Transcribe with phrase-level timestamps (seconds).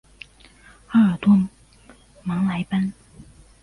[0.87, 1.37] 阿尔罗
[2.23, 2.91] 芒谢莱班。